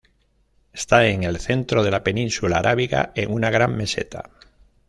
[0.73, 4.31] Está en el centro de la península arábiga, en una gran meseta.